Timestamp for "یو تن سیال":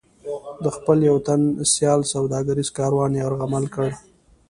1.09-2.01